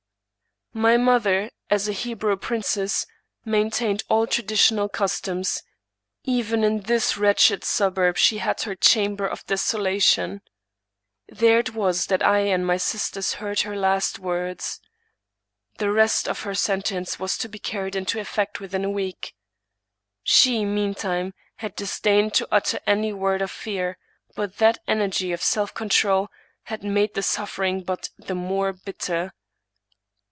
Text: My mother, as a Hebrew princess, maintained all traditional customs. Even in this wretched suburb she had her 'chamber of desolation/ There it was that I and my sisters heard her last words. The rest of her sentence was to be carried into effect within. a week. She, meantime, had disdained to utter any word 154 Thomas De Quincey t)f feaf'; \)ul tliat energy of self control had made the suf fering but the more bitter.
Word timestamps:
My 0.73 0.95
mother, 0.95 1.51
as 1.69 1.89
a 1.89 1.91
Hebrew 1.91 2.37
princess, 2.37 3.05
maintained 3.43 4.03
all 4.07 4.25
traditional 4.25 4.87
customs. 4.87 5.61
Even 6.23 6.63
in 6.63 6.83
this 6.83 7.17
wretched 7.17 7.65
suburb 7.65 8.15
she 8.15 8.37
had 8.37 8.61
her 8.61 8.73
'chamber 8.73 9.27
of 9.27 9.45
desolation/ 9.47 10.39
There 11.27 11.59
it 11.59 11.73
was 11.73 12.05
that 12.05 12.23
I 12.25 12.39
and 12.45 12.65
my 12.65 12.77
sisters 12.77 13.33
heard 13.33 13.59
her 13.59 13.75
last 13.75 14.17
words. 14.17 14.79
The 15.77 15.91
rest 15.91 16.25
of 16.29 16.43
her 16.43 16.55
sentence 16.55 17.19
was 17.19 17.37
to 17.39 17.49
be 17.49 17.59
carried 17.59 17.97
into 17.97 18.17
effect 18.21 18.61
within. 18.61 18.85
a 18.85 18.89
week. 18.89 19.35
She, 20.23 20.63
meantime, 20.63 21.33
had 21.55 21.75
disdained 21.75 22.33
to 22.35 22.47
utter 22.49 22.79
any 22.87 23.11
word 23.11 23.41
154 23.41 23.43
Thomas 23.43 23.95
De 23.97 23.97
Quincey 23.97 23.99
t)f 23.99 24.29
feaf'; 24.29 24.37
\)ul 24.37 24.47
tliat 24.47 24.77
energy 24.99 25.31
of 25.33 25.43
self 25.43 25.73
control 25.73 26.29
had 26.63 26.81
made 26.81 27.13
the 27.13 27.21
suf 27.23 27.57
fering 27.57 27.85
but 27.85 28.07
the 28.17 28.35
more 28.35 28.71
bitter. 28.71 29.33